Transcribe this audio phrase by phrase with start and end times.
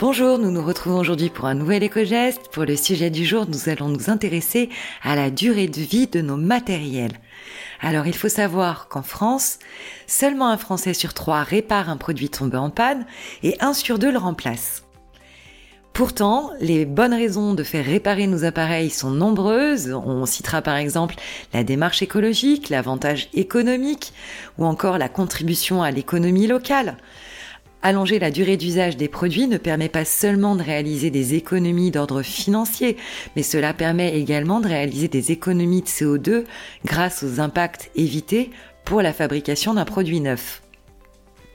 [0.00, 2.48] Bonjour, nous nous retrouvons aujourd'hui pour un nouvel éco-geste.
[2.52, 4.70] Pour le sujet du jour, nous allons nous intéresser
[5.02, 7.12] à la durée de vie de nos matériels.
[7.82, 9.58] Alors il faut savoir qu'en France,
[10.06, 13.04] seulement un Français sur trois répare un produit tombé en panne
[13.42, 14.84] et un sur deux le remplace.
[15.92, 19.92] Pourtant, les bonnes raisons de faire réparer nos appareils sont nombreuses.
[19.92, 21.16] On citera par exemple
[21.52, 24.14] la démarche écologique, l'avantage économique
[24.56, 26.96] ou encore la contribution à l'économie locale.
[27.82, 32.20] Allonger la durée d'usage des produits ne permet pas seulement de réaliser des économies d'ordre
[32.22, 32.98] financier,
[33.36, 36.44] mais cela permet également de réaliser des économies de CO2
[36.84, 38.50] grâce aux impacts évités
[38.84, 40.62] pour la fabrication d'un produit neuf.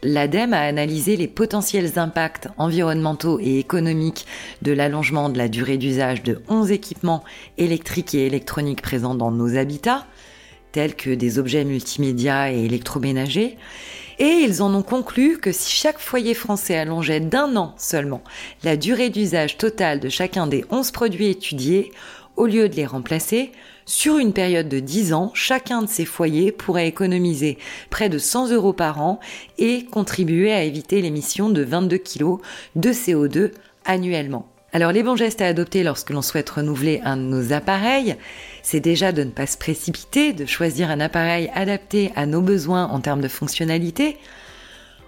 [0.01, 4.25] L'ADEME a analysé les potentiels impacts environnementaux et économiques
[4.61, 7.23] de l'allongement de la durée d'usage de 11 équipements
[7.57, 10.05] électriques et électroniques présents dans nos habitats,
[10.71, 13.57] tels que des objets multimédia et électroménagers,
[14.19, 18.23] et ils en ont conclu que si chaque foyer français allongeait d'un an seulement
[18.63, 21.91] la durée d'usage totale de chacun des 11 produits étudiés,
[22.35, 23.51] au lieu de les remplacer,
[23.85, 27.57] sur une période de 10 ans, chacun de ces foyers pourrait économiser
[27.89, 29.19] près de 100 euros par an
[29.57, 32.37] et contribuer à éviter l'émission de 22 kg
[32.75, 33.51] de CO2
[33.85, 34.47] annuellement.
[34.75, 38.17] Alors les bons gestes à adopter lorsque l'on souhaite renouveler un de nos appareils,
[38.61, 42.87] c'est déjà de ne pas se précipiter, de choisir un appareil adapté à nos besoins
[42.87, 44.17] en termes de fonctionnalité.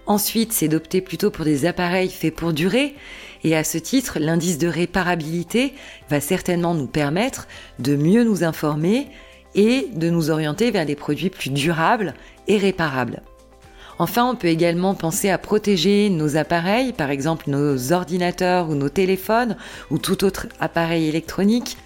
[0.06, 2.96] Ensuite, c'est d'opter plutôt pour des appareils faits pour durer.
[3.44, 5.74] Et à ce titre, l'indice de réparabilité
[6.10, 9.08] va certainement nous permettre de mieux nous informer
[9.54, 12.14] et de nous orienter vers des produits plus durables
[12.48, 13.22] et réparables.
[14.00, 18.90] Enfin, on peut également penser à protéger nos appareils, par exemple nos ordinateurs ou nos
[18.90, 19.58] téléphones
[19.90, 21.78] ou tout autre appareil électronique,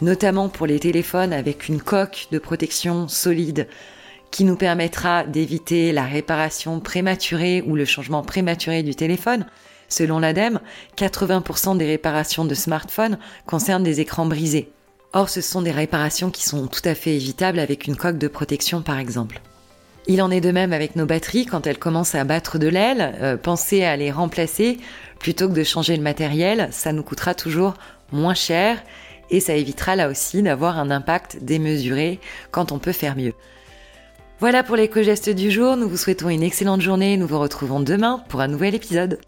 [0.00, 3.66] notamment pour les téléphones avec une coque de protection solide
[4.30, 9.46] qui nous permettra d'éviter la réparation prématurée ou le changement prématuré du téléphone.
[9.88, 10.60] Selon l'ADEME,
[10.96, 14.70] 80% des réparations de smartphones concernent des écrans brisés.
[15.12, 18.28] Or, ce sont des réparations qui sont tout à fait évitables avec une coque de
[18.28, 19.42] protection par exemple.
[20.06, 23.14] Il en est de même avec nos batteries quand elles commencent à battre de l'aile.
[23.20, 24.78] Euh, pensez à les remplacer
[25.18, 26.68] plutôt que de changer le matériel.
[26.72, 27.74] Ça nous coûtera toujours
[28.10, 28.82] moins cher
[29.30, 32.18] et ça évitera là aussi d'avoir un impact démesuré
[32.50, 33.32] quand on peut faire mieux.
[34.40, 35.76] Voilà pour l'éco-geste du jour.
[35.76, 37.16] Nous vous souhaitons une excellente journée.
[37.16, 39.20] Nous vous retrouvons demain pour un nouvel épisode.